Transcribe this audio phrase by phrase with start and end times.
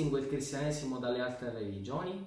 [0.00, 2.26] Distingue il cristianesimo dalle altre religioni?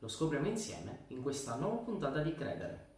[0.00, 2.96] Lo scopriamo insieme in questa nuova puntata di Credere.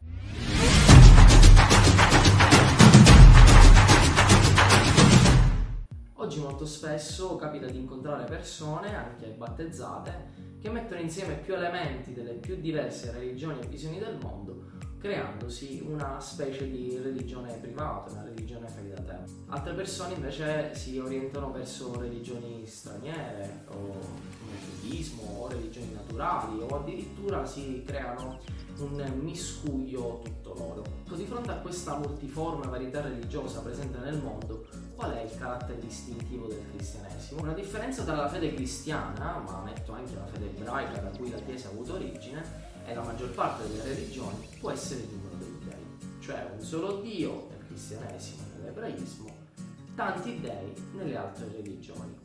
[6.14, 12.32] Oggi molto spesso capita di incontrare persone, anche battezzate, che mettono insieme più elementi delle
[12.32, 14.72] più diverse religioni e visioni del mondo,
[15.06, 19.16] creandosi una specie di religione privata, una religione fuori da te.
[19.46, 26.60] Altre persone invece si orientano verso religioni straniere, o come il buddismo, o religioni naturali,
[26.60, 28.40] o addirittura si creano
[28.78, 30.84] un miscuglio tutto loro.
[31.14, 36.48] Di fronte a questa multiforme varietà religiosa presente nel mondo, qual è il carattere distintivo
[36.48, 37.42] del cristianesimo?
[37.42, 41.38] Una differenza tra la fede cristiana, ma metto anche la fede ebraica da cui la
[41.38, 45.68] Chiesa ha avuto origine, e la maggior parte delle religioni può essere il numero degli
[45.68, 49.34] dei, cioè un solo Dio nel cristianesimo e nell'ebraismo,
[49.94, 52.24] tanti dei nelle altre religioni.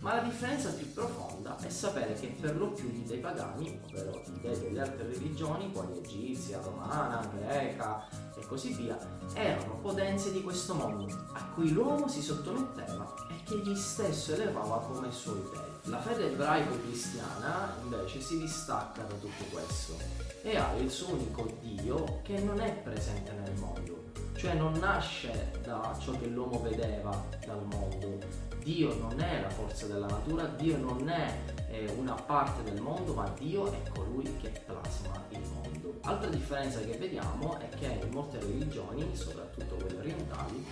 [0.00, 4.20] Ma la differenza più profonda è sapere che per lo più gli dei pagani, ovvero
[4.26, 8.98] i dei delle altre religioni, quali egizia, romana, greca e così via,
[9.32, 13.14] erano potenze di questo mondo, a cui l'uomo si sottometteva
[13.54, 15.90] egli stesso elevava come suoi dei.
[15.90, 19.96] La fede ebraico-cristiana invece si distacca da tutto questo
[20.42, 24.04] e ha il suo unico Dio che non è presente nel mondo,
[24.36, 28.18] cioè non nasce da ciò che l'uomo vedeva dal mondo,
[28.62, 31.36] Dio non è la forza della natura, Dio non è
[31.68, 35.98] eh, una parte del mondo, ma Dio è colui che plasma il mondo.
[36.02, 40.64] Altra differenza che vediamo è che in molte religioni, soprattutto quelle orientali,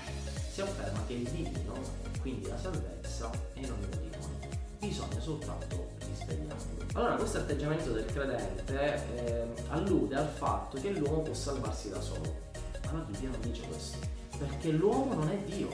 [0.60, 1.74] afferma che il divino,
[2.20, 4.58] quindi la salvezza, è in ognuno di noi.
[4.78, 6.86] Bisogna soltanto risvegliarlo.
[6.94, 12.48] Allora questo atteggiamento del credente eh, allude al fatto che l'uomo può salvarsi da solo.
[12.86, 13.98] Ma la Bibbia non dice questo,
[14.38, 15.68] perché l'uomo non è Dio,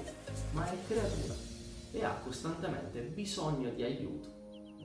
[0.53, 1.35] ma è creatura
[1.93, 4.29] e ha costantemente bisogno di aiuto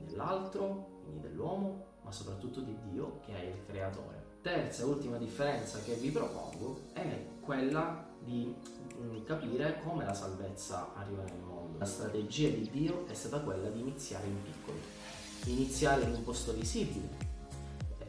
[0.06, 4.20] dell'altro, quindi dell'uomo, ma soprattutto di Dio che è il creatore.
[4.42, 8.54] Terza e ultima differenza che vi propongo è quella di
[9.00, 11.78] mm, capire come la salvezza arriva nel mondo.
[11.78, 14.78] La strategia di Dio è stata quella di iniziare in piccolo,
[15.46, 17.08] iniziare in un posto visibile,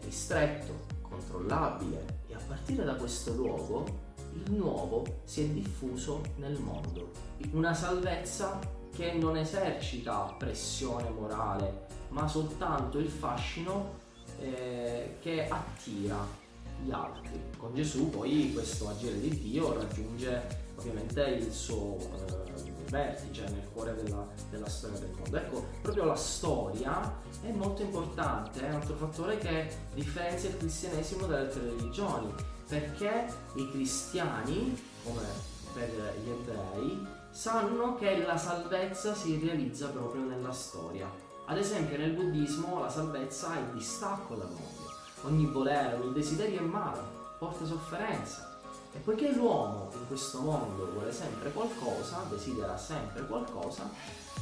[0.02, 7.12] ristretto, controllabile e a partire da questo luogo il nuovo si è diffuso nel mondo.
[7.52, 8.60] Una salvezza
[8.92, 14.02] che non esercita pressione morale, ma soltanto il fascino
[14.40, 16.42] eh, che attira
[16.82, 17.42] gli altri.
[17.58, 22.54] Con Gesù poi questo agire di Dio raggiunge ovviamente il suo eh,
[22.90, 25.38] vertice nel cuore della, della, storia del mondo.
[25.38, 31.26] Ecco, proprio la storia è molto importante, è un altro fattore che differenzia il cristianesimo
[31.26, 32.32] dalle altre religioni,
[32.68, 35.90] perché i cristiani, come per
[36.24, 41.10] gli ebrei, sanno che la salvezza si realizza proprio nella storia.
[41.46, 44.92] Ad esempio nel buddismo la salvezza è il distacco dal mondo.
[45.24, 47.00] Ogni volere, ogni desiderio è male,
[47.38, 48.60] porta sofferenza.
[48.94, 53.90] E poiché l'uomo in questo mondo vuole sempre qualcosa, desidera sempre qualcosa,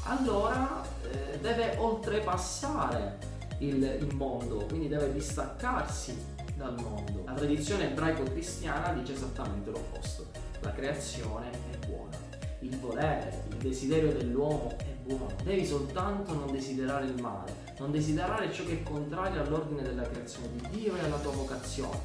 [0.03, 3.18] allora eh, deve oltrepassare
[3.60, 6.18] il, il mondo, quindi deve distaccarsi
[6.56, 7.24] dal mondo.
[7.25, 10.25] La tradizione ebraico-cristiana dice esattamente l'opposto.
[10.62, 12.31] La creazione è buona
[12.62, 15.27] il volere, il desiderio dell'uomo è buono.
[15.44, 20.50] Devi soltanto non desiderare il male, non desiderare ciò che è contrario all'ordine della creazione
[20.51, 21.98] di Dio e alla tua vocazione.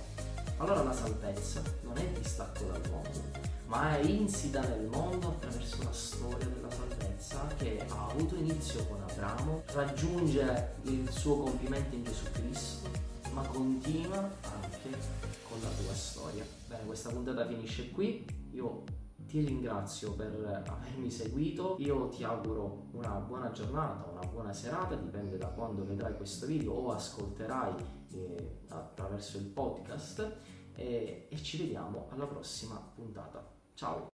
[0.56, 3.22] Allora la salvezza non è distacco dal mondo,
[3.66, 9.02] ma è insita nel mondo attraverso la storia della salvezza che ha avuto inizio con
[9.02, 12.88] Abramo, raggiunge il suo compimento in Gesù Cristo,
[13.32, 14.98] ma continua anche
[15.46, 16.44] con la tua storia.
[16.68, 18.24] Bene, questa puntata finisce qui.
[18.52, 18.84] Io
[19.36, 25.36] ti ringrazio per avermi seguito, io ti auguro una buona giornata, una buona serata, dipende
[25.36, 27.74] da quando vedrai questo video o ascolterai
[28.12, 30.38] eh, attraverso il podcast
[30.74, 33.46] e, e ci vediamo alla prossima puntata.
[33.74, 34.06] Ciao!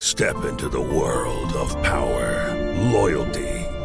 [0.00, 2.54] Step into the world of power,
[2.92, 3.57] loyalty,